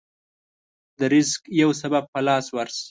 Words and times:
د 0.99 1.01
رزق 1.13 1.41
يو 1.61 1.69
سبب 1.81 2.03
په 2.13 2.19
لاس 2.27 2.45
ورشي. 2.55 2.79